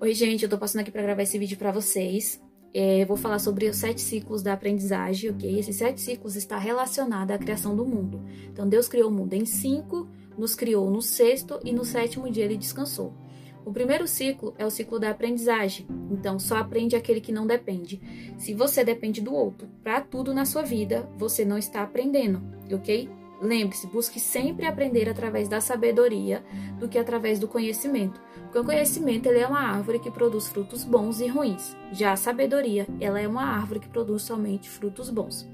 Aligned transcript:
Oi, 0.00 0.14
gente, 0.14 0.44
eu 0.44 0.48
tô 0.48 0.56
passando 0.56 0.82
aqui 0.82 0.92
para 0.92 1.02
gravar 1.02 1.22
esse 1.22 1.36
vídeo 1.40 1.58
para 1.58 1.72
vocês. 1.72 2.40
É, 2.72 3.04
vou 3.04 3.16
falar 3.16 3.40
sobre 3.40 3.66
os 3.68 3.78
sete 3.78 4.00
ciclos 4.00 4.44
da 4.44 4.52
aprendizagem, 4.52 5.28
ok? 5.28 5.58
Esses 5.58 5.74
sete 5.74 6.00
ciclos 6.00 6.36
está 6.36 6.56
relacionado 6.56 7.32
à 7.32 7.38
criação 7.38 7.74
do 7.74 7.84
mundo. 7.84 8.22
Então, 8.44 8.68
Deus 8.68 8.86
criou 8.86 9.10
o 9.10 9.12
mundo 9.12 9.34
em 9.34 9.44
cinco, 9.44 10.08
nos 10.38 10.54
criou 10.54 10.88
no 10.88 11.02
sexto 11.02 11.58
e 11.64 11.72
no 11.72 11.84
sétimo 11.84 12.30
dia 12.30 12.44
ele 12.44 12.56
descansou. 12.56 13.12
O 13.66 13.72
primeiro 13.72 14.06
ciclo 14.06 14.54
é 14.56 14.64
o 14.64 14.70
ciclo 14.70 15.00
da 15.00 15.10
aprendizagem. 15.10 15.84
Então, 16.12 16.38
só 16.38 16.58
aprende 16.58 16.94
aquele 16.94 17.20
que 17.20 17.32
não 17.32 17.44
depende. 17.44 18.00
Se 18.38 18.54
você 18.54 18.84
depende 18.84 19.20
do 19.20 19.34
outro 19.34 19.66
para 19.82 20.00
tudo 20.00 20.32
na 20.32 20.44
sua 20.44 20.62
vida, 20.62 21.10
você 21.18 21.44
não 21.44 21.58
está 21.58 21.82
aprendendo, 21.82 22.40
ok? 22.72 23.10
Lembre-se, 23.40 23.86
busque 23.86 24.18
sempre 24.18 24.66
aprender 24.66 25.08
através 25.08 25.48
da 25.48 25.60
sabedoria 25.60 26.44
do 26.78 26.88
que 26.88 26.98
através 26.98 27.38
do 27.38 27.46
conhecimento, 27.46 28.20
porque 28.42 28.58
o 28.58 28.64
conhecimento 28.64 29.26
ele 29.26 29.38
é 29.38 29.46
uma 29.46 29.60
árvore 29.60 30.00
que 30.00 30.10
produz 30.10 30.48
frutos 30.48 30.82
bons 30.82 31.20
e 31.20 31.28
ruins. 31.28 31.76
Já 31.92 32.12
a 32.12 32.16
sabedoria, 32.16 32.86
ela 33.00 33.20
é 33.20 33.28
uma 33.28 33.44
árvore 33.44 33.80
que 33.80 33.88
produz 33.88 34.22
somente 34.22 34.68
frutos 34.68 35.08
bons. 35.08 35.48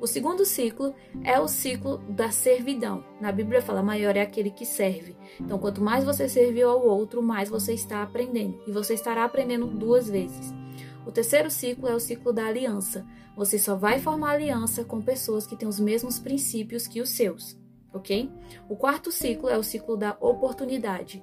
O 0.00 0.06
segundo 0.06 0.44
ciclo 0.44 0.94
é 1.22 1.38
o 1.38 1.46
ciclo 1.46 1.98
da 2.08 2.30
servidão. 2.30 3.04
Na 3.20 3.30
Bíblia 3.30 3.62
fala: 3.62 3.82
maior 3.82 4.16
é 4.16 4.22
aquele 4.22 4.50
que 4.50 4.64
serve. 4.64 5.16
Então, 5.38 5.58
quanto 5.58 5.82
mais 5.82 6.04
você 6.04 6.28
serviu 6.28 6.68
ao 6.68 6.84
outro, 6.84 7.22
mais 7.22 7.48
você 7.48 7.74
está 7.74 8.02
aprendendo. 8.02 8.60
E 8.66 8.72
você 8.72 8.94
estará 8.94 9.24
aprendendo 9.24 9.66
duas 9.66 10.08
vezes. 10.08 10.59
O 11.06 11.12
terceiro 11.12 11.50
ciclo 11.50 11.88
é 11.88 11.94
o 11.94 12.00
ciclo 12.00 12.32
da 12.32 12.46
aliança. 12.46 13.06
Você 13.36 13.58
só 13.58 13.74
vai 13.74 13.98
formar 13.98 14.32
aliança 14.32 14.84
com 14.84 15.00
pessoas 15.00 15.46
que 15.46 15.56
têm 15.56 15.68
os 15.68 15.80
mesmos 15.80 16.18
princípios 16.18 16.86
que 16.86 17.00
os 17.00 17.10
seus, 17.10 17.58
ok? 17.92 18.30
O 18.68 18.76
quarto 18.76 19.10
ciclo 19.10 19.48
é 19.48 19.56
o 19.56 19.62
ciclo 19.62 19.96
da 19.96 20.16
oportunidade. 20.20 21.22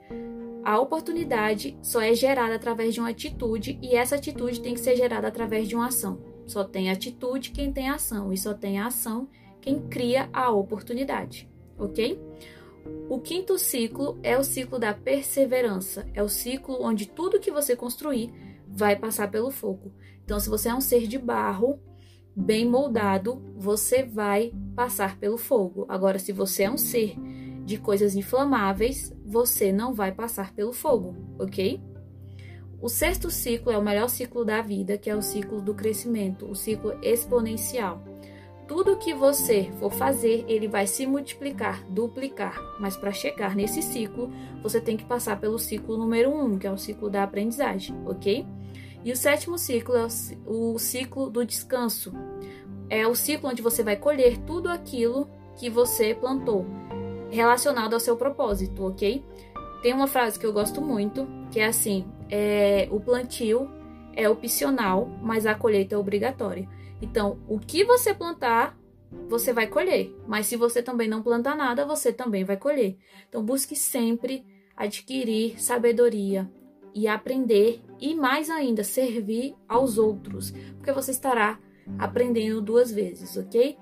A 0.63 0.79
oportunidade 0.79 1.77
só 1.81 2.01
é 2.01 2.13
gerada 2.13 2.55
através 2.55 2.93
de 2.93 2.99
uma 2.99 3.09
atitude 3.09 3.79
e 3.81 3.95
essa 3.95 4.15
atitude 4.15 4.61
tem 4.61 4.73
que 4.73 4.79
ser 4.79 4.95
gerada 4.95 5.27
através 5.27 5.67
de 5.67 5.75
uma 5.75 5.87
ação. 5.87 6.19
Só 6.45 6.63
tem 6.63 6.89
atitude 6.89 7.51
quem 7.51 7.71
tem 7.71 7.89
ação 7.89 8.33
e 8.33 8.37
só 8.37 8.53
tem 8.53 8.79
ação 8.79 9.29
quem 9.61 9.81
cria 9.87 10.29
a 10.33 10.49
oportunidade, 10.49 11.49
ok? 11.77 12.19
O 13.09 13.19
quinto 13.19 13.57
ciclo 13.57 14.19
é 14.21 14.37
o 14.37 14.43
ciclo 14.43 14.77
da 14.77 14.93
perseverança. 14.93 16.05
É 16.13 16.21
o 16.21 16.29
ciclo 16.29 16.77
onde 16.81 17.07
tudo 17.07 17.39
que 17.39 17.51
você 17.51 17.75
construir 17.75 18.31
vai 18.67 18.95
passar 18.95 19.31
pelo 19.31 19.49
fogo. 19.49 19.93
Então, 20.23 20.39
se 20.39 20.49
você 20.49 20.69
é 20.69 20.75
um 20.75 20.81
ser 20.81 21.07
de 21.07 21.17
barro, 21.17 21.79
bem 22.35 22.69
moldado, 22.69 23.41
você 23.55 24.03
vai 24.03 24.51
passar 24.75 25.17
pelo 25.17 25.37
fogo. 25.37 25.85
Agora, 25.87 26.19
se 26.19 26.31
você 26.31 26.63
é 26.63 26.71
um 26.71 26.77
ser 26.77 27.15
de 27.65 27.77
coisas 27.77 28.15
inflamáveis, 28.15 29.13
você 29.25 29.71
não 29.71 29.93
vai 29.93 30.11
passar 30.11 30.53
pelo 30.53 30.71
fogo, 30.71 31.15
ok? 31.39 31.81
O 32.79 32.89
sexto 32.89 33.31
ciclo 33.31 33.71
é 33.71 33.77
o 33.77 33.81
melhor 33.81 34.07
ciclo 34.07 34.45
da 34.45 34.61
vida, 34.61 34.97
que 34.97 35.09
é 35.09 35.15
o 35.15 35.21
ciclo 35.21 35.61
do 35.61 35.73
crescimento, 35.73 36.45
o 36.45 36.55
ciclo 36.55 36.93
exponencial. 37.01 38.03
Tudo 38.67 38.97
que 38.97 39.13
você 39.13 39.71
for 39.79 39.91
fazer, 39.91 40.43
ele 40.47 40.67
vai 40.67 40.85
se 40.85 41.07
multiplicar, 41.07 41.83
duplicar. 41.89 42.61
Mas 42.79 42.97
para 42.97 43.11
chegar 43.11 43.55
nesse 43.55 43.81
ciclo, 43.81 44.29
você 44.61 44.81
tem 44.81 44.97
que 44.97 45.05
passar 45.05 45.39
pelo 45.39 45.57
ciclo 45.57 45.97
número 45.97 46.29
um, 46.29 46.59
que 46.59 46.67
é 46.67 46.71
o 46.71 46.77
ciclo 46.77 47.09
da 47.09 47.23
aprendizagem, 47.23 47.95
ok? 48.05 48.45
E 49.05 49.11
o 49.11 49.15
sétimo 49.15 49.57
ciclo 49.57 49.95
é 49.95 50.07
o 50.45 50.77
ciclo 50.77 51.29
do 51.29 51.45
descanso. 51.45 52.11
É 52.89 53.07
o 53.07 53.15
ciclo 53.15 53.49
onde 53.49 53.61
você 53.61 53.83
vai 53.83 53.95
colher 53.95 54.37
tudo 54.39 54.69
aquilo 54.69 55.29
que 55.55 55.69
você 55.69 56.13
plantou, 56.13 56.65
relacionado 57.29 57.93
ao 57.93 57.99
seu 57.99 58.17
propósito, 58.17 58.85
ok? 58.85 59.23
Tem 59.81 59.93
uma 59.93 60.07
frase 60.07 60.37
que 60.37 60.45
eu 60.45 60.51
gosto 60.51 60.81
muito, 60.81 61.25
que 61.51 61.59
é 61.59 61.67
assim: 61.67 62.05
é, 62.29 62.87
o 62.91 62.99
plantio 62.99 63.69
é 64.17 64.27
opcional, 64.27 65.07
mas 65.21 65.45
a 65.45 65.55
colheita 65.55 65.95
é 65.95 65.97
obrigatória. 65.97 66.67
Então, 67.01 67.39
o 67.47 67.57
que 67.57 67.85
você 67.85 68.13
plantar, 68.13 68.77
você 69.29 69.53
vai 69.53 69.67
colher. 69.67 70.13
Mas 70.27 70.47
se 70.47 70.57
você 70.57 70.83
também 70.83 71.07
não 71.07 71.23
plantar 71.23 71.55
nada, 71.55 71.85
você 71.85 72.11
também 72.11 72.43
vai 72.43 72.57
colher. 72.57 72.97
Então, 73.29 73.41
busque 73.41 73.75
sempre 73.75 74.43
adquirir 74.75 75.61
sabedoria, 75.61 76.51
e 76.97 77.07
aprender 77.07 77.79
e 78.01 78.15
mais 78.15 78.49
ainda 78.49 78.83
servir 78.83 79.55
aos 79.69 79.99
outros, 79.99 80.49
porque 80.77 80.91
você 80.91 81.11
estará 81.11 81.59
aprendendo 81.99 82.59
duas 82.59 82.91
vezes, 82.91 83.37
ok? 83.37 83.77